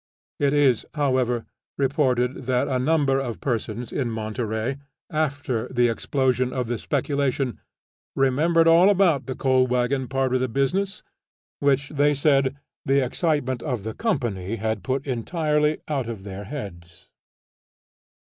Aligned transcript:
It 0.39 0.51
is 0.55 0.83
however 0.95 1.45
reported 1.77 2.45
that 2.45 2.67
a 2.67 2.79
number 2.79 3.19
of 3.19 3.39
persons 3.39 3.91
in 3.91 4.09
Monterey, 4.09 4.79
after 5.11 5.67
the 5.67 5.89
explosion 5.89 6.51
of 6.51 6.65
the 6.67 6.79
speculation, 6.79 7.59
remembered 8.15 8.67
all 8.67 8.89
about 8.89 9.27
the 9.27 9.35
coal 9.35 9.67
wagon 9.67 10.07
part 10.07 10.33
of 10.33 10.39
the 10.39 10.47
business, 10.47 11.03
which 11.59 11.89
they 11.89 12.15
said, 12.15 12.55
the 12.83 13.05
excitement 13.05 13.61
of 13.61 13.83
the 13.83 13.93
"company" 13.93 14.55
had 14.55 14.81
put 14.83 15.05
entirely 15.05 15.77
out 15.87 16.09
of 16.09 16.23
their 16.23 16.45
heads. 16.45 17.11